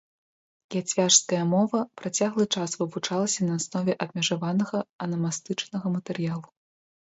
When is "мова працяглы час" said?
1.51-2.71